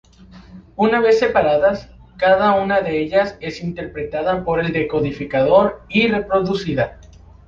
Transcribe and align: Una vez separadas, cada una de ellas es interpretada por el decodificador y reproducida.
Una 0.77 0.99
vez 0.99 1.19
separadas, 1.19 1.87
cada 2.17 2.55
una 2.55 2.81
de 2.81 2.99
ellas 3.03 3.37
es 3.39 3.61
interpretada 3.61 4.43
por 4.43 4.59
el 4.59 4.73
decodificador 4.73 5.83
y 5.89 6.07
reproducida. 6.07 6.97